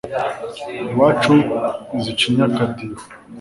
iwacu 0.91 1.35
zicinye 2.01 2.43
akadiho 2.49 2.99